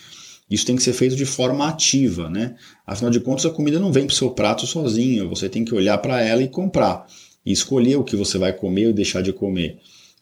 Isso 0.51 0.65
tem 0.65 0.75
que 0.75 0.83
ser 0.83 0.95
feito 0.95 1.17
de 1.17 1.27
forma 1.27 1.69
ativa, 1.69 2.31
né? 2.31 2.57
Afinal 2.87 3.11
de 3.11 3.21
contas, 3.21 3.45
a 3.45 3.51
comida 3.51 3.79
não 3.79 3.93
vem 3.93 4.07
para 4.07 4.15
o 4.15 4.17
seu 4.17 4.31
prato 4.31 4.67
sozinha. 4.67 5.27
Você 5.27 5.47
tem 5.47 5.63
que 5.63 5.75
olhar 5.75 5.99
para 5.99 6.23
ela 6.23 6.43
e 6.43 6.49
comprar 6.49 7.07
e 7.45 7.53
escolher 7.53 7.97
o 7.97 8.05
que 8.05 8.17
você 8.17 8.39
vai 8.39 8.55
comer 8.55 8.87
ou 8.87 8.95
deixar 8.95 9.21
de 9.21 9.35
comer. 9.35 9.81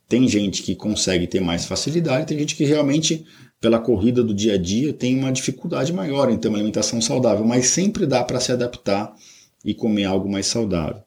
Tem 0.08 0.26
gente 0.26 0.64
que 0.64 0.75
consegue 0.75 1.28
ter 1.28 1.38
mais 1.38 1.66
facilidade, 1.66 2.26
tem 2.26 2.38
gente 2.40 2.56
que 2.56 2.64
realmente, 2.64 3.25
pela 3.60 3.78
corrida 3.78 4.22
do 4.22 4.32
dia 4.32 4.54
a 4.54 4.58
dia, 4.58 4.92
tem 4.92 5.18
uma 5.18 5.32
dificuldade 5.32 5.92
maior 5.92 6.30
em 6.30 6.36
ter 6.36 6.48
uma 6.48 6.58
alimentação 6.58 7.00
saudável, 7.00 7.44
mas 7.44 7.66
sempre 7.66 8.06
dá 8.06 8.22
para 8.22 8.40
se 8.40 8.52
adaptar 8.52 9.14
e 9.64 9.74
comer 9.74 10.04
algo 10.04 10.30
mais 10.30 10.46
saudável. 10.46 11.02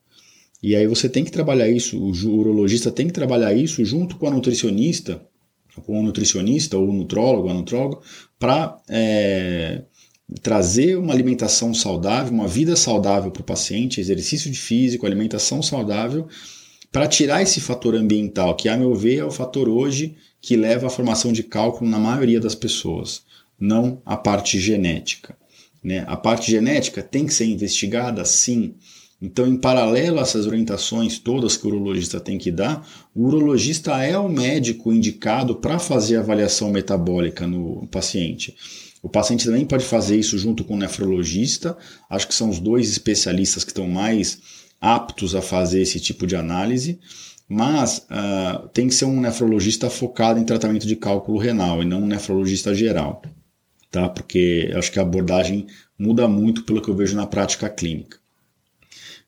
E 0.62 0.75
aí 0.75 0.86
você 0.86 1.10
tem 1.10 1.24
que 1.24 1.31
trabalhar 1.31 1.70
isso, 1.70 1.98
o 1.98 2.38
urologista 2.38 2.91
tem 2.91 3.08
que 3.08 3.13
trabalhar 3.13 3.53
isso 3.53 3.84
junto 3.84 4.17
com 4.17 4.27
a 4.27 4.31
nutricionista, 4.31 5.22
com 5.86 6.00
o 6.00 6.03
nutricionista 6.03 6.77
ou 6.77 6.89
o 6.89 6.93
nutrólogo, 6.93 7.50
a 7.50 7.53
nutróloga, 7.53 8.00
para 8.38 8.77
é, 8.88 9.84
trazer 10.41 10.98
uma 10.98 11.13
alimentação 11.13 11.74
saudável, 11.74 12.34
uma 12.34 12.48
vida 12.48 12.75
saudável 12.75 13.31
para 13.31 13.41
o 13.41 13.46
paciente, 13.46 14.00
exercício 14.00 14.51
de 14.51 14.60
físico, 14.60 15.05
alimentação 15.05 15.63
saudável, 15.63 16.27
para 16.92 17.08
tirar 17.08 17.42
esse 17.42 17.62
fator 17.62 17.96
ambiental, 17.96 18.56
que 18.56 18.68
a 18.68 18.76
meu 18.76 18.94
ver 18.94 19.20
é 19.20 19.26
o 19.26 19.32
fator 19.32 19.70
hoje 19.70 20.16
que 20.42 20.58
leva 20.58 20.88
à 20.88 20.90
formação 20.90 21.32
de 21.32 21.44
cálculo 21.44 21.90
na 21.90 22.00
maioria 22.00 22.40
das 22.40 22.56
pessoas, 22.56 23.24
não 23.60 24.02
a 24.06 24.18
parte 24.18 24.60
genética. 24.60 25.36
Né? 25.84 26.04
A 26.08 26.18
parte 26.18 26.52
genética 26.52 27.02
tem 27.02 27.26
que 27.26 27.34
ser 27.34 27.46
investigada, 27.46 28.26
sim. 28.26 28.76
Então, 29.22 29.48
em 29.48 29.56
paralelo 29.56 30.18
a 30.18 30.24
essas 30.24 30.48
orientações 30.48 31.20
todas 31.20 31.56
que 31.56 31.66
o 31.66 31.70
urologista 31.70 32.20
tem 32.20 32.40
que 32.40 32.52
dar, 32.52 32.88
o 33.16 33.28
urologista 33.28 34.04
é 34.04 34.18
o 34.18 34.28
médico 34.28 34.92
indicado 34.92 35.56
para 35.56 35.78
fazer 35.78 36.18
avaliação 36.18 36.72
metabólica 36.72 37.48
no 37.48 37.88
paciente. 37.88 38.56
O 39.02 39.10
paciente 39.10 39.46
também 39.46 39.66
pode 39.66 39.86
fazer 39.86 40.18
isso 40.18 40.38
junto 40.38 40.64
com 40.64 40.74
o 40.74 40.78
nefrologista. 40.78 41.78
Acho 42.10 42.28
que 42.28 42.36
são 42.36 42.50
os 42.50 42.60
dois 42.60 42.90
especialistas 42.90 43.64
que 43.64 43.72
estão 43.72 43.88
mais 43.88 44.40
aptos 44.82 45.36
a 45.36 45.42
fazer 45.42 45.82
esse 45.82 46.00
tipo 46.00 46.28
de 46.28 46.36
análise. 46.36 47.00
Mas 47.48 48.08
uh, 48.10 48.68
tem 48.70 48.88
que 48.88 48.94
ser 48.94 49.06
um 49.06 49.22
nefrologista 49.22 49.90
focado 49.90 50.40
em 50.40 50.44
tratamento 50.44 50.88
de 50.88 50.96
cálculo 50.96 51.38
renal 51.38 51.82
e 51.82 51.86
não 51.86 52.02
um 52.02 52.08
nefrologista 52.08 52.74
geral 52.74 53.22
tá? 53.92 54.08
Porque 54.10 54.72
acho 54.74 54.92
que 54.92 54.98
a 54.98 55.04
abordagem 55.04 55.68
muda 56.00 56.28
muito 56.28 56.64
pelo 56.64 56.82
que 56.82 56.90
eu 56.90 56.96
vejo 56.96 57.16
na 57.16 57.28
prática 57.28 57.70
clínica. 57.70 58.18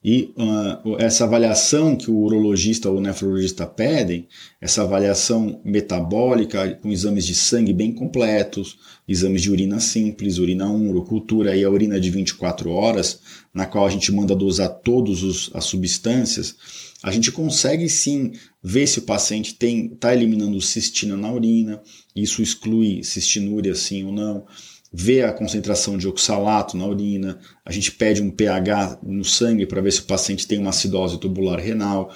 E 0.03 0.33
uh, 0.35 0.97
essa 0.99 1.23
avaliação 1.23 1.95
que 1.95 2.11
o 2.11 2.17
urologista 2.17 2.89
ou 2.89 2.99
nefrologista 2.99 3.65
pedem, 3.65 4.27
essa 4.59 4.81
avaliação 4.81 5.61
metabólica 5.63 6.75
com 6.81 6.89
exames 6.89 7.25
de 7.25 7.33
sangue 7.33 7.71
bem 7.71 7.93
completos, 7.93 8.77
exames 9.07 9.41
de 9.41 9.49
urina 9.49 9.79
simples, 9.79 10.39
urina 10.39 10.69
1, 10.69 10.89
urocultura 10.89 11.55
e 11.55 11.63
a 11.63 11.69
urina 11.69 12.01
de 12.01 12.09
24 12.09 12.69
horas, 12.69 13.21
na 13.53 13.65
qual 13.65 13.85
a 13.85 13.89
gente 13.89 14.11
manda 14.11 14.35
dosar 14.35 14.69
todas 14.83 15.49
as 15.53 15.63
substâncias, 15.63 16.55
a 17.01 17.09
gente 17.09 17.31
consegue 17.31 17.87
sim 17.87 18.33
ver 18.61 18.87
se 18.87 18.99
o 18.99 19.03
paciente 19.03 19.57
está 19.61 20.13
eliminando 20.13 20.59
cistina 20.59 21.15
na 21.15 21.31
urina, 21.31 21.81
isso 22.13 22.41
exclui 22.41 23.03
cistinúria 23.05 23.73
sim 23.73 24.03
ou 24.03 24.11
não 24.11 24.45
vê 24.93 25.23
a 25.23 25.33
concentração 25.33 25.97
de 25.97 26.07
oxalato 26.07 26.77
na 26.77 26.85
urina, 26.85 27.39
a 27.65 27.71
gente 27.71 27.91
pede 27.91 28.21
um 28.21 28.29
pH 28.29 28.99
no 29.01 29.25
sangue 29.25 29.65
para 29.65 29.81
ver 29.81 29.91
se 29.91 30.01
o 30.01 30.05
paciente 30.05 30.47
tem 30.47 30.59
uma 30.59 30.69
acidose 30.69 31.19
tubular 31.19 31.59
renal, 31.59 32.13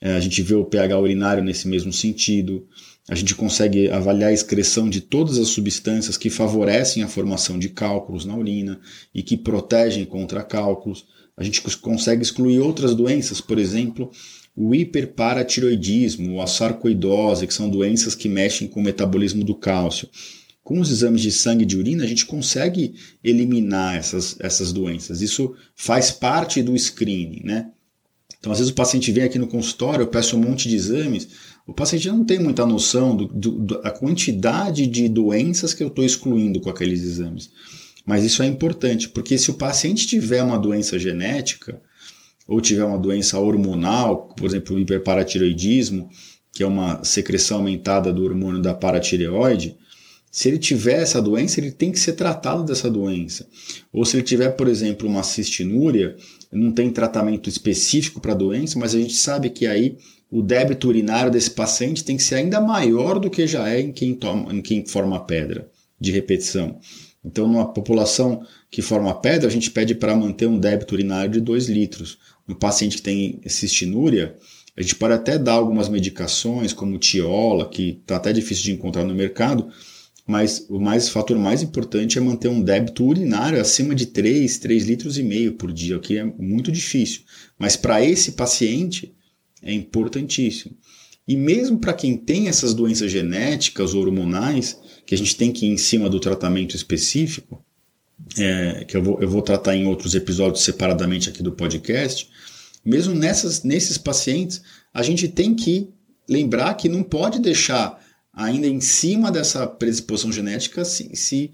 é, 0.00 0.12
a 0.12 0.20
gente 0.20 0.40
vê 0.40 0.54
o 0.54 0.64
pH 0.64 0.96
urinário 0.96 1.42
nesse 1.42 1.66
mesmo 1.66 1.92
sentido, 1.92 2.64
a 3.08 3.16
gente 3.16 3.34
consegue 3.34 3.90
avaliar 3.90 4.30
a 4.30 4.32
excreção 4.32 4.88
de 4.88 5.00
todas 5.00 5.38
as 5.38 5.48
substâncias 5.48 6.16
que 6.16 6.30
favorecem 6.30 7.02
a 7.02 7.08
formação 7.08 7.58
de 7.58 7.68
cálculos 7.68 8.24
na 8.24 8.36
urina 8.36 8.80
e 9.12 9.22
que 9.24 9.36
protegem 9.36 10.04
contra 10.04 10.44
cálculos. 10.44 11.06
A 11.36 11.42
gente 11.42 11.60
consegue 11.78 12.22
excluir 12.22 12.60
outras 12.60 12.94
doenças, 12.94 13.40
por 13.40 13.58
exemplo, 13.58 14.10
o 14.54 14.72
hiperparatiroidismo, 14.74 16.40
a 16.40 16.46
sarcoidose, 16.46 17.46
que 17.46 17.54
são 17.54 17.68
doenças 17.68 18.14
que 18.14 18.28
mexem 18.28 18.68
com 18.68 18.78
o 18.78 18.84
metabolismo 18.84 19.42
do 19.42 19.56
cálcio 19.56 20.08
com 20.70 20.78
os 20.78 20.88
exames 20.88 21.20
de 21.20 21.32
sangue 21.32 21.64
e 21.64 21.66
de 21.66 21.76
urina, 21.76 22.04
a 22.04 22.06
gente 22.06 22.24
consegue 22.24 22.94
eliminar 23.24 23.96
essas, 23.96 24.36
essas 24.38 24.72
doenças. 24.72 25.20
Isso 25.20 25.52
faz 25.74 26.12
parte 26.12 26.62
do 26.62 26.78
screening, 26.78 27.42
né? 27.42 27.72
Então, 28.38 28.52
às 28.52 28.58
vezes 28.58 28.70
o 28.70 28.76
paciente 28.76 29.10
vem 29.10 29.24
aqui 29.24 29.36
no 29.36 29.48
consultório, 29.48 30.04
eu 30.04 30.06
peço 30.06 30.36
um 30.36 30.40
monte 30.40 30.68
de 30.68 30.76
exames, 30.76 31.28
o 31.66 31.74
paciente 31.74 32.06
não 32.06 32.24
tem 32.24 32.38
muita 32.38 32.64
noção 32.64 33.16
do, 33.16 33.26
do, 33.26 33.80
da 33.82 33.90
quantidade 33.90 34.86
de 34.86 35.08
doenças 35.08 35.74
que 35.74 35.82
eu 35.82 35.88
estou 35.88 36.04
excluindo 36.04 36.60
com 36.60 36.70
aqueles 36.70 37.02
exames. 37.02 37.50
Mas 38.06 38.22
isso 38.22 38.40
é 38.40 38.46
importante, 38.46 39.08
porque 39.08 39.36
se 39.38 39.50
o 39.50 39.54
paciente 39.54 40.06
tiver 40.06 40.40
uma 40.40 40.56
doença 40.56 41.00
genética, 41.00 41.82
ou 42.46 42.60
tiver 42.60 42.84
uma 42.84 42.98
doença 42.98 43.40
hormonal, 43.40 44.28
por 44.36 44.46
exemplo, 44.46 44.76
o 44.76 44.78
hiperparatiroidismo, 44.78 46.08
que 46.52 46.62
é 46.62 46.66
uma 46.66 47.02
secreção 47.02 47.56
aumentada 47.56 48.12
do 48.12 48.22
hormônio 48.22 48.62
da 48.62 48.72
paratireoide, 48.72 49.76
se 50.30 50.48
ele 50.48 50.58
tiver 50.58 51.02
essa 51.02 51.20
doença, 51.20 51.58
ele 51.58 51.72
tem 51.72 51.90
que 51.90 51.98
ser 51.98 52.12
tratado 52.12 52.62
dessa 52.62 52.90
doença. 52.90 53.48
Ou 53.92 54.04
se 54.04 54.16
ele 54.16 54.22
tiver, 54.22 54.50
por 54.50 54.68
exemplo, 54.68 55.08
uma 55.08 55.22
cistinúria, 55.22 56.16
não 56.52 56.70
tem 56.70 56.90
tratamento 56.90 57.48
específico 57.48 58.20
para 58.20 58.32
a 58.32 58.36
doença, 58.36 58.78
mas 58.78 58.94
a 58.94 58.98
gente 58.98 59.14
sabe 59.14 59.50
que 59.50 59.66
aí 59.66 59.98
o 60.30 60.40
débito 60.40 60.86
urinário 60.86 61.32
desse 61.32 61.50
paciente 61.50 62.04
tem 62.04 62.16
que 62.16 62.22
ser 62.22 62.36
ainda 62.36 62.60
maior 62.60 63.18
do 63.18 63.28
que 63.28 63.46
já 63.46 63.68
é 63.68 63.80
em 63.80 63.92
quem, 63.92 64.14
toma, 64.14 64.54
em 64.54 64.62
quem 64.62 64.86
forma 64.86 65.18
pedra 65.24 65.68
de 66.00 66.12
repetição. 66.12 66.78
Então, 67.24 67.46
numa 67.46 67.72
população 67.72 68.46
que 68.70 68.80
forma 68.80 69.12
pedra, 69.20 69.48
a 69.48 69.50
gente 69.50 69.70
pede 69.70 69.94
para 69.94 70.16
manter 70.16 70.46
um 70.46 70.58
débito 70.58 70.94
urinário 70.94 71.32
de 71.32 71.40
2 71.40 71.68
litros. 71.68 72.18
No 72.46 72.54
paciente 72.54 72.96
que 72.96 73.02
tem 73.02 73.40
cistinúria, 73.46 74.36
a 74.76 74.80
gente 74.80 74.94
pode 74.94 75.14
até 75.14 75.38
dar 75.38 75.52
algumas 75.54 75.88
medicações, 75.88 76.72
como 76.72 76.98
tiola, 76.98 77.68
que 77.68 77.98
está 78.00 78.16
até 78.16 78.32
difícil 78.32 78.64
de 78.64 78.72
encontrar 78.72 79.04
no 79.04 79.14
mercado, 79.14 79.68
mas 80.26 80.66
o 80.68 80.78
mais 80.78 81.08
o 81.08 81.12
fator 81.12 81.38
mais 81.38 81.62
importante 81.62 82.18
é 82.18 82.20
manter 82.20 82.48
um 82.48 82.62
débito 82.62 83.04
urinário 83.04 83.60
acima 83.60 83.94
de 83.94 84.06
3, 84.06 84.58
3 84.58 84.84
litros 84.84 85.18
e 85.18 85.22
meio 85.22 85.54
por 85.54 85.72
dia, 85.72 85.96
o 85.96 86.00
que 86.00 86.18
é 86.18 86.24
muito 86.24 86.70
difícil. 86.70 87.22
Mas 87.58 87.76
para 87.76 88.04
esse 88.04 88.32
paciente 88.32 89.14
é 89.62 89.72
importantíssimo. 89.72 90.76
E 91.26 91.36
mesmo 91.36 91.78
para 91.78 91.92
quem 91.92 92.16
tem 92.16 92.48
essas 92.48 92.74
doenças 92.74 93.10
genéticas 93.10 93.94
hormonais, 93.94 94.78
que 95.06 95.14
a 95.14 95.18
gente 95.18 95.36
tem 95.36 95.52
que 95.52 95.66
ir 95.66 95.70
em 95.70 95.76
cima 95.76 96.08
do 96.08 96.18
tratamento 96.18 96.74
específico, 96.74 97.64
é, 98.38 98.84
que 98.84 98.96
eu 98.96 99.02
vou, 99.02 99.20
eu 99.20 99.28
vou 99.28 99.42
tratar 99.42 99.76
em 99.76 99.86
outros 99.86 100.14
episódios 100.14 100.64
separadamente 100.64 101.28
aqui 101.28 101.42
do 101.42 101.52
podcast, 101.52 102.28
mesmo 102.84 103.14
nessas, 103.14 103.62
nesses 103.62 103.98
pacientes, 103.98 104.62
a 104.92 105.02
gente 105.02 105.28
tem 105.28 105.54
que 105.54 105.88
lembrar 106.28 106.74
que 106.74 106.88
não 106.88 107.02
pode 107.02 107.38
deixar 107.38 108.00
ainda 108.32 108.66
em 108.66 108.80
cima 108.80 109.30
dessa 109.30 109.66
predisposição 109.66 110.32
genética 110.32 110.84
se, 110.84 111.14
se 111.14 111.50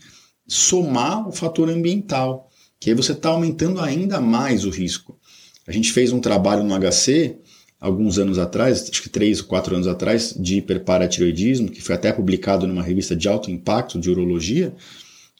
somar 0.46 1.28
o 1.28 1.32
fator 1.32 1.68
ambiental, 1.68 2.50
que 2.78 2.90
aí 2.90 2.96
você 2.96 3.12
está 3.12 3.30
aumentando 3.30 3.80
ainda 3.80 4.20
mais 4.20 4.64
o 4.64 4.70
risco. 4.70 5.18
A 5.66 5.72
gente 5.72 5.92
fez 5.92 6.12
um 6.12 6.20
trabalho 6.20 6.62
no 6.62 6.78
HC 6.78 7.38
alguns 7.80 8.18
anos 8.18 8.38
atrás, 8.38 8.88
acho 8.90 9.02
que 9.02 9.08
três 9.08 9.40
ou 9.40 9.46
quatro 9.46 9.74
anos 9.74 9.86
atrás, 9.86 10.34
de 10.38 10.58
hiperparatiroidismo, 10.58 11.70
que 11.70 11.82
foi 11.82 11.94
até 11.94 12.12
publicado 12.12 12.66
numa 12.66 12.82
revista 12.82 13.14
de 13.14 13.28
alto 13.28 13.50
impacto 13.50 13.98
de 13.98 14.10
urologia, 14.10 14.74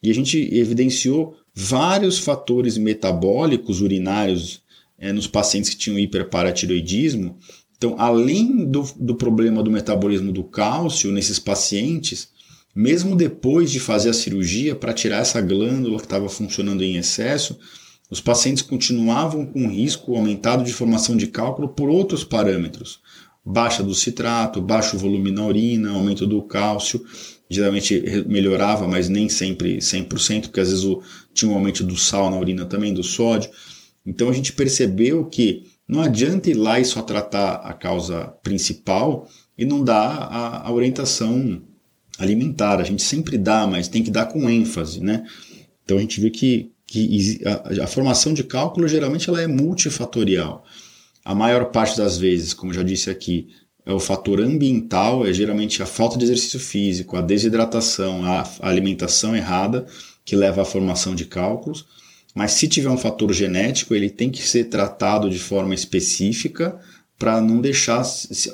e 0.02 0.10
a 0.10 0.14
gente 0.14 0.38
evidenciou 0.54 1.36
vários 1.54 2.18
fatores 2.18 2.76
metabólicos 2.76 3.80
urinários 3.80 4.62
é, 4.98 5.12
nos 5.12 5.26
pacientes 5.26 5.70
que 5.70 5.76
tinham 5.76 5.98
hiperparatiroidismo. 5.98 7.38
Então, 7.76 7.94
além 7.98 8.64
do, 8.64 8.88
do 8.96 9.14
problema 9.14 9.62
do 9.62 9.70
metabolismo 9.70 10.32
do 10.32 10.44
cálcio 10.44 11.12
nesses 11.12 11.38
pacientes, 11.38 12.28
mesmo 12.74 13.14
depois 13.14 13.70
de 13.70 13.80
fazer 13.80 14.10
a 14.10 14.14
cirurgia 14.14 14.74
para 14.74 14.92
tirar 14.92 15.18
essa 15.18 15.40
glândula 15.40 15.98
que 15.98 16.04
estava 16.04 16.28
funcionando 16.28 16.82
em 16.82 16.96
excesso, 16.96 17.58
os 18.10 18.20
pacientes 18.20 18.62
continuavam 18.62 19.44
com 19.44 19.68
risco 19.68 20.14
aumentado 20.14 20.62
de 20.62 20.72
formação 20.72 21.16
de 21.16 21.26
cálculo 21.26 21.68
por 21.68 21.88
outros 21.88 22.22
parâmetros. 22.22 23.00
Baixa 23.44 23.82
do 23.82 23.94
citrato, 23.94 24.60
baixo 24.60 24.98
volume 24.98 25.30
na 25.30 25.44
urina, 25.44 25.90
aumento 25.90 26.26
do 26.26 26.42
cálcio. 26.42 27.04
Geralmente 27.48 28.24
melhorava, 28.26 28.88
mas 28.88 29.08
nem 29.08 29.28
sempre 29.28 29.78
100%, 29.78 30.42
porque 30.42 30.60
às 30.60 30.68
vezes 30.68 30.84
o, 30.84 31.00
tinha 31.32 31.50
um 31.50 31.54
aumento 31.54 31.84
do 31.84 31.96
sal 31.96 32.30
na 32.30 32.38
urina 32.38 32.64
também, 32.64 32.92
do 32.92 33.02
sódio. 33.02 33.50
Então 34.04 34.28
a 34.28 34.32
gente 34.32 34.52
percebeu 34.52 35.24
que 35.26 35.64
não 35.88 36.00
adianta 36.00 36.50
ir 36.50 36.54
lá 36.54 36.80
e 36.80 36.84
só 36.84 37.02
tratar 37.02 37.56
a 37.56 37.72
causa 37.72 38.34
principal 38.42 39.28
e 39.56 39.64
não 39.64 39.84
dar 39.84 40.08
a, 40.08 40.68
a 40.68 40.72
orientação 40.72 41.62
alimentar. 42.18 42.80
A 42.80 42.84
gente 42.84 43.02
sempre 43.02 43.38
dá, 43.38 43.66
mas 43.66 43.88
tem 43.88 44.02
que 44.02 44.10
dar 44.10 44.26
com 44.26 44.48
ênfase, 44.50 45.00
né? 45.00 45.24
Então 45.84 45.98
a 45.98 46.00
gente 46.00 46.20
viu 46.20 46.30
que 46.30 46.72
que 46.86 47.40
a, 47.44 47.84
a, 47.84 47.86
formação 47.86 48.32
de 48.32 48.44
cálculo 48.44 48.86
geralmente 48.86 49.28
ela 49.28 49.42
é 49.42 49.46
multifatorial. 49.46 50.64
A 51.24 51.34
maior 51.34 51.66
parte 51.66 51.96
das 51.96 52.16
vezes, 52.16 52.54
como 52.54 52.72
já 52.72 52.82
disse 52.84 53.10
aqui, 53.10 53.48
é 53.84 53.92
o 53.92 53.98
fator 53.98 54.40
ambiental, 54.40 55.26
é 55.26 55.32
geralmente 55.32 55.82
a 55.82 55.86
falta 55.86 56.16
de 56.16 56.24
exercício 56.24 56.60
físico, 56.60 57.16
a 57.16 57.20
desidratação, 57.20 58.24
a 58.24 58.44
alimentação 58.60 59.34
errada 59.34 59.86
que 60.24 60.36
leva 60.36 60.62
à 60.62 60.64
formação 60.64 61.14
de 61.14 61.24
cálculos. 61.24 61.86
Mas 62.36 62.52
se 62.52 62.68
tiver 62.68 62.90
um 62.90 62.98
fator 62.98 63.32
genético, 63.32 63.94
ele 63.94 64.10
tem 64.10 64.30
que 64.30 64.46
ser 64.46 64.64
tratado 64.64 65.28
de 65.28 65.38
forma 65.38 65.74
específica 65.74 66.78
para 67.18 67.40
não 67.40 67.60
deixar 67.60 68.04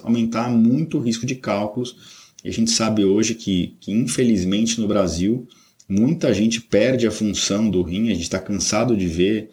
aumentar 0.05 0.49
muito 0.49 0.97
o 0.97 1.01
risco 1.01 1.27
de 1.27 1.35
cálculos. 1.35 2.33
E 2.43 2.49
a 2.49 2.53
gente 2.53 2.71
sabe 2.71 3.05
hoje 3.05 3.35
que, 3.35 3.77
que 3.81 3.93
infelizmente 3.93 4.81
no 4.81 4.89
Brasil 4.89 5.47
Muita 5.95 6.33
gente 6.33 6.59
perde 6.59 7.07
a 7.07 7.11
função 7.11 7.69
do 7.69 7.83
rim, 7.83 8.11
a 8.11 8.15
gente 8.15 8.23
está 8.23 8.39
cansado 8.39 8.97
de 8.97 9.07
ver 9.07 9.51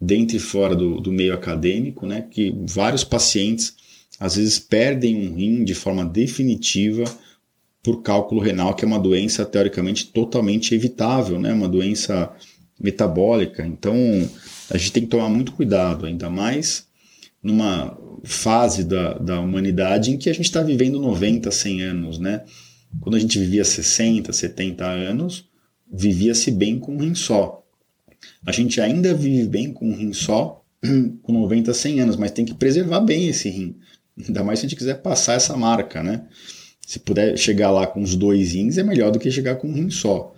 dentro 0.00 0.36
e 0.36 0.40
fora 0.40 0.74
do, 0.74 1.00
do 1.00 1.12
meio 1.12 1.32
acadêmico, 1.32 2.06
né, 2.06 2.26
que 2.28 2.52
vários 2.66 3.04
pacientes 3.04 3.74
às 4.18 4.34
vezes 4.34 4.58
perdem 4.58 5.28
um 5.28 5.34
rim 5.36 5.62
de 5.62 5.74
forma 5.74 6.04
definitiva 6.04 7.04
por 7.84 8.02
cálculo 8.02 8.40
renal, 8.40 8.74
que 8.74 8.84
é 8.84 8.88
uma 8.88 8.98
doença 8.98 9.44
teoricamente 9.44 10.06
totalmente 10.06 10.74
evitável, 10.74 11.38
né, 11.38 11.52
uma 11.52 11.68
doença 11.68 12.32
metabólica. 12.80 13.66
Então 13.66 13.94
a 14.70 14.76
gente 14.76 14.92
tem 14.92 15.02
que 15.04 15.08
tomar 15.10 15.28
muito 15.28 15.52
cuidado, 15.52 16.06
ainda 16.06 16.28
mais 16.28 16.86
numa 17.42 17.96
fase 18.24 18.82
da, 18.82 19.14
da 19.14 19.40
humanidade 19.40 20.10
em 20.10 20.18
que 20.18 20.28
a 20.28 20.32
gente 20.32 20.46
está 20.46 20.62
vivendo 20.62 21.00
90, 21.00 21.48
100 21.50 21.82
anos, 21.82 22.18
né? 22.18 22.42
Quando 23.00 23.14
a 23.14 23.20
gente 23.20 23.38
vivia 23.38 23.64
60, 23.64 24.32
70 24.32 24.84
anos, 24.84 25.48
vivia-se 25.92 26.50
bem 26.50 26.78
com 26.78 26.96
um 26.96 26.98
rim 26.98 27.14
só. 27.14 27.62
A 28.44 28.50
gente 28.50 28.80
ainda 28.80 29.14
vive 29.14 29.46
bem 29.46 29.72
com 29.72 29.88
um 29.88 29.94
rim 29.94 30.12
só 30.12 30.64
com 31.22 31.32
90, 31.32 31.72
100 31.72 32.00
anos, 32.00 32.16
mas 32.16 32.32
tem 32.32 32.44
que 32.44 32.54
preservar 32.54 33.00
bem 33.00 33.28
esse 33.28 33.48
rim. 33.48 33.76
Ainda 34.18 34.42
mais 34.42 34.58
se 34.58 34.66
a 34.66 34.68
gente 34.68 34.78
quiser 34.78 35.02
passar 35.02 35.34
essa 35.34 35.56
marca, 35.56 36.02
né? 36.02 36.26
Se 36.86 36.98
puder 36.98 37.36
chegar 37.36 37.70
lá 37.70 37.86
com 37.86 38.00
os 38.00 38.14
dois 38.14 38.52
rins, 38.52 38.78
é 38.78 38.82
melhor 38.82 39.10
do 39.10 39.18
que 39.18 39.30
chegar 39.30 39.56
com 39.56 39.68
um 39.68 39.74
rim 39.74 39.90
só. 39.90 40.34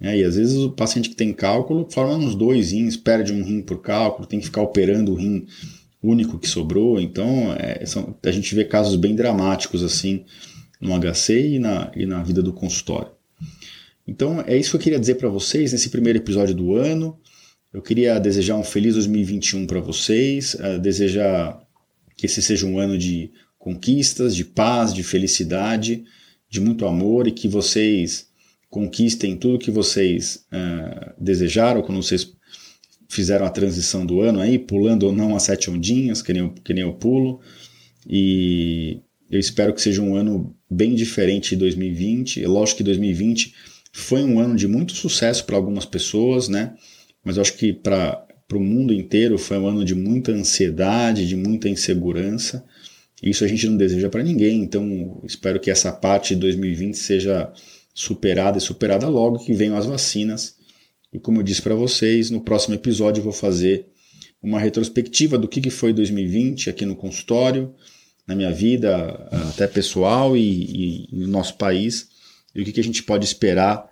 É, 0.00 0.18
e 0.18 0.24
às 0.24 0.36
vezes 0.36 0.56
o 0.56 0.70
paciente 0.70 1.10
que 1.10 1.16
tem 1.16 1.32
cálculo 1.32 1.86
forma 1.90 2.14
uns 2.14 2.34
dois 2.34 2.72
rins, 2.72 2.96
perde 2.96 3.32
um 3.32 3.44
rim 3.44 3.60
por 3.60 3.82
cálculo, 3.82 4.26
tem 4.26 4.40
que 4.40 4.46
ficar 4.46 4.62
operando 4.62 5.12
o 5.12 5.14
rim 5.14 5.46
único 6.02 6.38
que 6.38 6.48
sobrou. 6.48 6.98
Então 7.00 7.54
é, 7.58 7.84
são, 7.84 8.16
a 8.22 8.30
gente 8.30 8.54
vê 8.54 8.64
casos 8.64 8.96
bem 8.96 9.14
dramáticos 9.14 9.82
assim 9.82 10.24
no 10.80 10.98
HC 10.98 11.56
e 11.56 11.58
na, 11.58 11.92
e 11.94 12.06
na 12.06 12.22
vida 12.22 12.42
do 12.42 12.52
consultório. 12.52 13.12
Então 14.06 14.42
é 14.46 14.56
isso 14.56 14.70
que 14.70 14.76
eu 14.76 14.80
queria 14.80 14.98
dizer 14.98 15.16
para 15.16 15.28
vocês 15.28 15.72
nesse 15.72 15.90
primeiro 15.90 16.18
episódio 16.18 16.54
do 16.54 16.74
ano. 16.74 17.18
Eu 17.72 17.82
queria 17.82 18.18
desejar 18.18 18.56
um 18.56 18.64
feliz 18.64 18.94
2021 18.94 19.66
para 19.66 19.80
vocês, 19.80 20.54
uh, 20.54 20.78
desejar 20.80 21.60
que 22.16 22.26
esse 22.26 22.42
seja 22.42 22.66
um 22.66 22.78
ano 22.78 22.98
de 22.98 23.30
conquistas, 23.58 24.34
de 24.34 24.44
paz, 24.44 24.92
de 24.92 25.02
felicidade, 25.02 26.04
de 26.48 26.60
muito 26.60 26.86
amor 26.86 27.28
e 27.28 27.30
que 27.30 27.46
vocês 27.46 28.29
conquistem 28.70 29.36
tudo 29.36 29.58
que 29.58 29.70
vocês 29.70 30.46
uh, 30.52 31.12
desejaram 31.20 31.82
quando 31.82 32.02
vocês 32.02 32.32
fizeram 33.08 33.44
a 33.44 33.50
transição 33.50 34.06
do 34.06 34.20
ano 34.20 34.40
aí, 34.40 34.58
pulando 34.58 35.02
ou 35.02 35.12
não 35.12 35.34
as 35.34 35.42
sete 35.42 35.68
ondinhas, 35.68 36.22
que 36.22 36.32
nem, 36.32 36.42
eu, 36.42 36.50
que 36.64 36.72
nem 36.72 36.84
eu 36.84 36.92
pulo. 36.92 37.40
E 38.08 39.00
eu 39.28 39.38
espero 39.38 39.74
que 39.74 39.82
seja 39.82 40.00
um 40.00 40.14
ano 40.14 40.54
bem 40.70 40.94
diferente 40.94 41.50
de 41.50 41.56
2020. 41.56 42.44
É 42.44 42.46
lógico 42.46 42.78
que 42.78 42.84
2020 42.84 43.52
foi 43.92 44.22
um 44.22 44.38
ano 44.38 44.54
de 44.54 44.68
muito 44.68 44.94
sucesso 44.94 45.44
para 45.44 45.56
algumas 45.56 45.84
pessoas, 45.84 46.48
né? 46.48 46.74
Mas 47.24 47.36
eu 47.36 47.42
acho 47.42 47.54
que 47.54 47.72
para 47.72 48.24
o 48.52 48.60
mundo 48.60 48.94
inteiro 48.94 49.36
foi 49.36 49.58
um 49.58 49.66
ano 49.66 49.84
de 49.84 49.96
muita 49.96 50.30
ansiedade, 50.30 51.26
de 51.26 51.34
muita 51.34 51.68
insegurança. 51.68 52.64
Isso 53.20 53.44
a 53.44 53.48
gente 53.48 53.66
não 53.66 53.76
deseja 53.76 54.08
para 54.08 54.22
ninguém. 54.22 54.62
Então, 54.62 55.20
espero 55.24 55.58
que 55.58 55.70
essa 55.70 55.92
parte 55.92 56.34
de 56.34 56.40
2020 56.40 56.94
seja 56.94 57.52
superada 57.94 58.58
e 58.58 58.60
superada 58.60 59.08
logo 59.08 59.38
que 59.38 59.52
venham 59.52 59.76
as 59.76 59.86
vacinas. 59.86 60.56
E 61.12 61.18
como 61.18 61.40
eu 61.40 61.42
disse 61.42 61.62
para 61.62 61.74
vocês, 61.74 62.30
no 62.30 62.40
próximo 62.40 62.74
episódio 62.74 63.20
eu 63.20 63.24
vou 63.24 63.32
fazer 63.32 63.86
uma 64.42 64.58
retrospectiva 64.58 65.36
do 65.36 65.48
que, 65.48 65.68
foi 65.70 65.92
2020 65.92 66.70
aqui 66.70 66.86
no 66.86 66.96
consultório, 66.96 67.74
na 68.26 68.34
minha 68.34 68.52
vida, 68.52 69.28
até 69.50 69.66
pessoal 69.66 70.36
e, 70.36 70.40
e, 70.40 71.08
e 71.12 71.16
no 71.16 71.28
nosso 71.28 71.56
país 71.56 72.08
e 72.54 72.62
o 72.62 72.64
que, 72.64 72.72
que 72.72 72.80
a 72.80 72.84
gente 72.84 73.02
pode 73.02 73.24
esperar 73.24 73.88